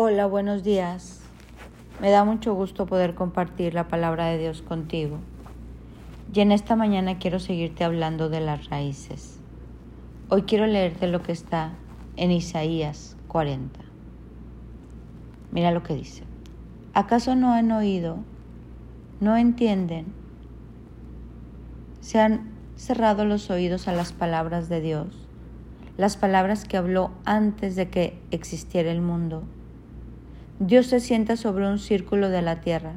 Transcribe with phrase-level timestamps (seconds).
[0.00, 1.18] Hola, buenos días.
[2.00, 5.18] Me da mucho gusto poder compartir la palabra de Dios contigo.
[6.32, 9.40] Y en esta mañana quiero seguirte hablando de las raíces.
[10.28, 11.72] Hoy quiero leerte lo que está
[12.14, 13.80] en Isaías 40.
[15.50, 16.22] Mira lo que dice.
[16.94, 18.18] ¿Acaso no han oído?
[19.18, 20.14] ¿No entienden?
[22.02, 25.26] Se han cerrado los oídos a las palabras de Dios,
[25.96, 29.42] las palabras que habló antes de que existiera el mundo.
[30.60, 32.96] Dios se sienta sobre un círculo de la tierra.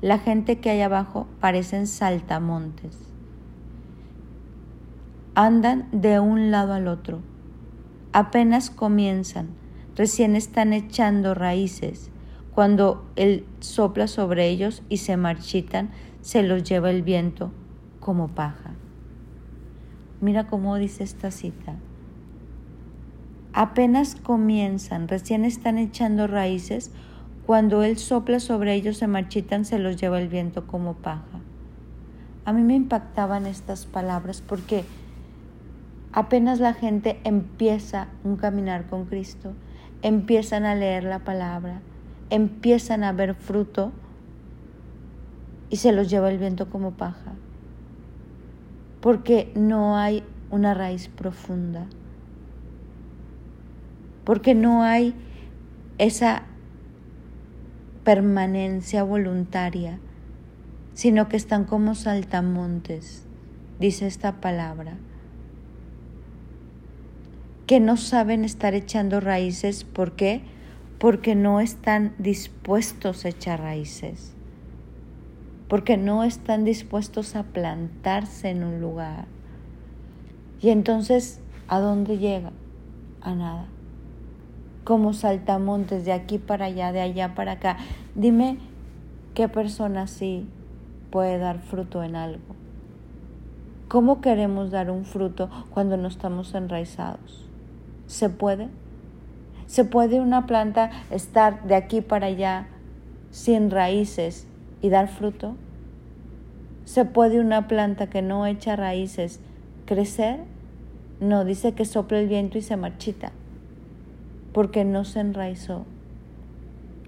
[0.00, 2.96] La gente que hay abajo parecen saltamontes.
[5.34, 7.20] Andan de un lado al otro.
[8.12, 9.48] Apenas comienzan,
[9.94, 12.10] recién están echando raíces.
[12.54, 15.90] Cuando Él sopla sobre ellos y se marchitan,
[16.22, 17.50] se los lleva el viento
[18.00, 18.72] como paja.
[20.22, 21.74] Mira cómo dice esta cita.
[23.54, 26.90] Apenas comienzan, recién están echando raíces,
[27.46, 31.40] cuando Él sopla sobre ellos se marchitan, se los lleva el viento como paja.
[32.44, 34.84] A mí me impactaban estas palabras porque
[36.12, 39.52] apenas la gente empieza un caminar con Cristo,
[40.02, 41.80] empiezan a leer la palabra,
[42.28, 43.92] empiezan a ver fruto
[45.70, 47.32] y se los lleva el viento como paja
[49.04, 51.84] porque no hay una raíz profunda,
[54.24, 55.14] porque no hay
[55.98, 56.44] esa
[58.04, 59.98] permanencia voluntaria,
[60.94, 63.24] sino que están como saltamontes,
[63.78, 64.96] dice esta palabra,
[67.66, 70.42] que no saben estar echando raíces, ¿por qué?
[70.98, 74.34] Porque no están dispuestos a echar raíces
[75.68, 79.26] porque no están dispuestos a plantarse en un lugar.
[80.60, 82.52] Y entonces, ¿a dónde llega?
[83.20, 83.66] A nada.
[84.84, 87.78] Como saltamontes de aquí para allá, de allá para acá.
[88.14, 88.58] Dime
[89.34, 90.46] qué persona así
[91.10, 92.54] puede dar fruto en algo.
[93.88, 97.48] ¿Cómo queremos dar un fruto cuando no estamos enraizados?
[98.06, 98.68] ¿Se puede?
[99.66, 102.66] ¿Se puede una planta estar de aquí para allá
[103.30, 104.46] sin raíces
[104.82, 105.54] y dar fruto?
[106.84, 109.40] ¿Se puede una planta que no echa raíces
[109.86, 110.40] crecer?
[111.20, 113.32] No, dice que sopla el viento y se marchita,
[114.54, 115.84] porque no se enraizó.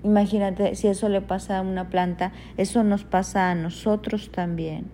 [0.05, 4.85] Imagínate si eso le pasa a una planta, eso nos pasa a nosotros también.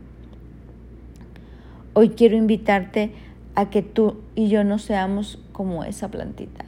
[1.95, 3.11] Hoy quiero invitarte
[3.57, 6.67] a que tú y yo no seamos como esa plantita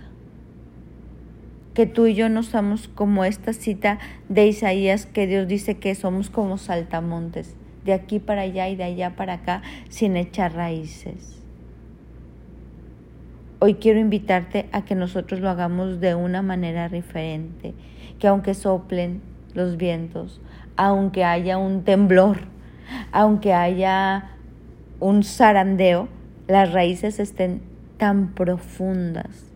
[1.74, 5.94] que tú y yo no somos como esta cita de Isaías que Dios dice que
[5.96, 11.43] somos como saltamontes, de aquí para allá y de allá para acá sin echar raíces.
[13.60, 17.74] Hoy quiero invitarte a que nosotros lo hagamos de una manera diferente,
[18.18, 19.22] que aunque soplen
[19.54, 20.40] los vientos,
[20.76, 22.38] aunque haya un temblor,
[23.12, 24.32] aunque haya
[25.00, 26.08] un zarandeo,
[26.48, 27.62] las raíces estén
[27.96, 29.52] tan profundas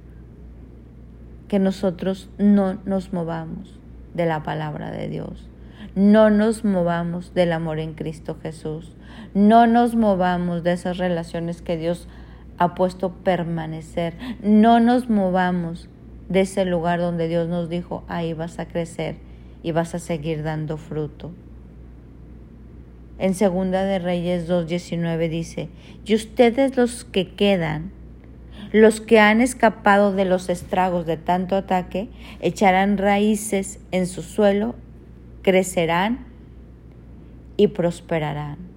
[1.49, 3.79] que nosotros no nos movamos
[4.15, 5.49] de la palabra de Dios.
[5.95, 8.95] No nos movamos del amor en Cristo Jesús.
[9.35, 12.09] No nos movamos de esas relaciones que Dios
[12.59, 14.15] ha puesto permanecer.
[14.43, 15.89] No nos movamos
[16.29, 19.17] de ese lugar donde Dios nos dijo, ahí vas a crecer
[19.63, 21.33] y vas a seguir dando fruto.
[23.19, 25.69] En Segunda de Reyes 2.19 dice,
[26.05, 27.91] y ustedes los que quedan,
[28.73, 34.75] los que han escapado de los estragos de tanto ataque echarán raíces en su suelo,
[35.43, 36.27] crecerán
[37.57, 38.68] y prosperarán.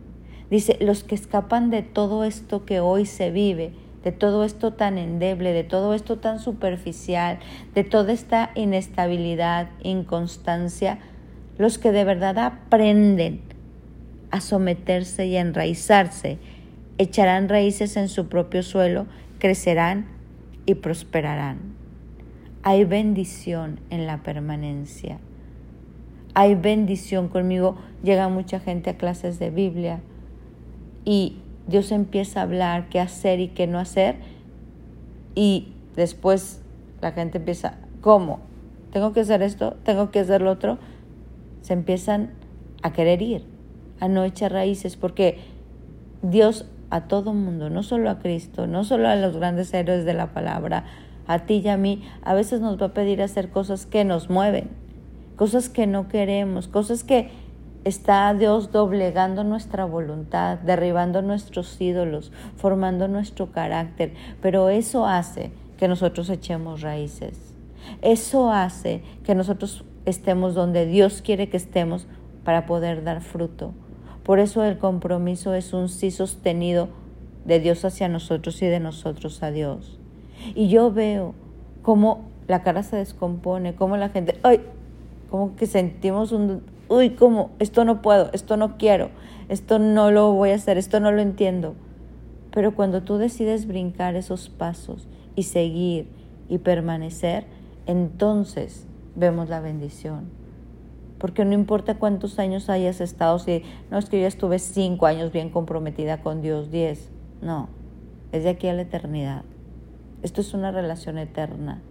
[0.52, 3.72] Dice, los que escapan de todo esto que hoy se vive,
[4.04, 7.40] de todo esto tan endeble, de todo esto tan superficial,
[7.74, 11.00] de toda esta inestabilidad, inconstancia,
[11.58, 13.40] los que de verdad aprenden
[14.30, 16.38] a someterse y a enraizarse,
[16.98, 19.06] echarán raíces en su propio suelo
[19.40, 20.06] crecerán
[20.66, 21.60] y prosperarán.
[22.62, 25.18] Hay bendición en la permanencia.
[26.34, 27.78] Hay bendición conmigo.
[28.04, 30.02] Llega mucha gente a clases de Biblia
[31.06, 31.38] y
[31.68, 34.16] Dios empieza a hablar qué hacer y qué no hacer
[35.36, 36.62] y después
[37.02, 38.40] la gente empieza, ¿cómo?
[38.92, 39.78] ¿Tengo que hacer esto?
[39.84, 40.78] ¿Tengo que hacer lo otro?
[41.62, 42.32] Se empiezan
[42.84, 43.46] a querer ir,
[44.00, 45.40] a no echar raíces porque
[46.22, 50.14] Dios a todo mundo, no solo a Cristo, no solo a los grandes héroes de
[50.14, 50.84] la palabra,
[51.26, 54.30] a ti y a mí, a veces nos va a pedir hacer cosas que nos
[54.30, 54.70] mueven,
[55.38, 57.30] cosas que no queremos, cosas que
[57.84, 65.88] está Dios doblegando nuestra voluntad, derribando nuestros ídolos, formando nuestro carácter, pero eso hace que
[65.88, 67.54] nosotros echemos raíces.
[68.02, 72.08] Eso hace que nosotros estemos donde Dios quiere que estemos
[72.44, 73.74] para poder dar fruto.
[74.24, 76.90] Por eso el compromiso es un sí sostenido
[77.46, 80.00] de Dios hacia nosotros y de nosotros a Dios.
[80.54, 81.34] Y yo veo
[81.82, 84.62] cómo la cara se descompone, cómo la gente, ay,
[85.30, 86.62] como que sentimos un,
[86.92, 89.10] uy, como, esto no puedo, esto no quiero,
[89.48, 91.76] esto no lo voy a hacer, esto no lo entiendo.
[92.54, 96.10] Pero cuando tú decides brincar esos pasos y seguir
[96.50, 97.46] y permanecer,
[97.86, 100.30] entonces vemos la bendición.
[101.18, 105.32] Porque no importa cuántos años hayas estado, si no es que yo estuve cinco años
[105.32, 107.10] bien comprometida con Dios, diez,
[107.42, 107.70] no,
[108.34, 109.44] es de aquí a la eternidad.
[110.24, 111.82] Esto es una relación eterna.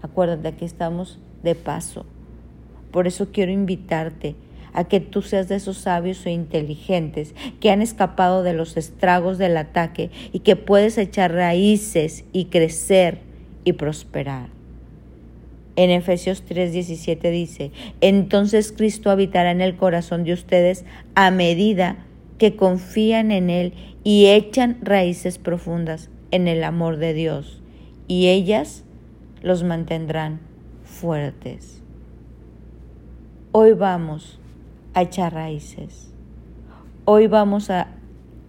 [0.00, 2.06] Acuérdate, aquí estamos de paso.
[2.90, 4.34] Por eso quiero invitarte
[4.72, 9.38] a que tú seas de esos sabios e inteligentes que han escapado de los estragos
[9.38, 13.18] del ataque y que puedes echar raíces y crecer
[13.64, 14.48] y prosperar.
[15.76, 17.70] En Efesios 3:17 dice,
[18.00, 22.04] entonces Cristo habitará en el corazón de ustedes a medida
[22.38, 23.74] que confían en Él
[24.04, 27.62] y echan raíces profundas en el amor de Dios,
[28.06, 28.84] y ellas
[29.42, 30.40] los mantendrán
[30.84, 31.82] fuertes.
[33.60, 34.38] Hoy vamos
[34.94, 36.12] a echar raíces.
[37.04, 37.88] Hoy vamos a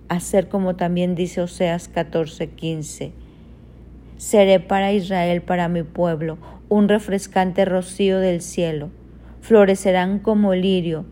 [0.08, 3.12] hacer como también dice Oseas 14:15.
[4.18, 6.38] Seré para Israel, para mi pueblo,
[6.70, 8.92] un refrescante rocío del cielo.
[9.42, 11.06] Florecerán como lirio,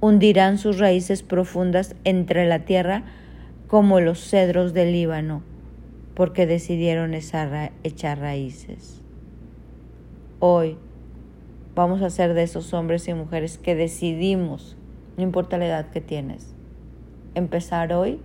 [0.00, 3.02] hundirán sus raíces profundas entre la tierra
[3.66, 5.42] como los cedros del Líbano,
[6.14, 9.02] porque decidieron echar raíces.
[10.38, 10.76] Hoy
[11.74, 14.76] vamos a ser de esos hombres y mujeres que decidimos,
[15.16, 16.54] no importa la edad que tienes,
[17.34, 18.20] empezar hoy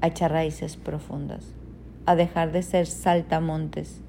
[0.00, 1.54] a echar raíces profundas,
[2.04, 4.00] a dejar de ser saltamontes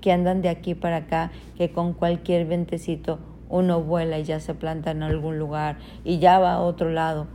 [0.00, 3.18] que andan de aquí para acá, que con cualquier ventecito
[3.48, 7.26] uno vuela y ya se planta en algún lugar y ya va a otro lado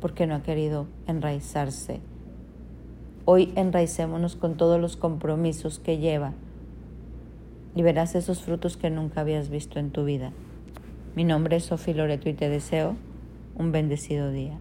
[0.00, 2.00] porque no ha querido enraizarse.
[3.24, 6.34] Hoy enraicémonos con todos los compromisos que lleva
[7.74, 10.32] y verás esos frutos que nunca habías visto en tu vida.
[11.14, 12.96] Mi nombre es Sofía Loreto y te deseo
[13.56, 14.58] un bendecido día.